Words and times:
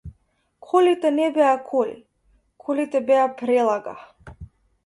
Колите 0.67 1.11
не 1.17 1.27
беа 1.35 1.51
коли, 1.69 1.95
колите 2.65 3.05
беа 3.11 3.29
прелага. 3.43 3.95